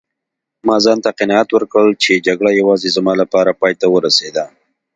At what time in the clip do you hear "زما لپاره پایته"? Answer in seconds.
2.97-3.87